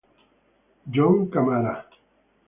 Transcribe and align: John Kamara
John 0.93 1.29
Kamara 1.29 1.73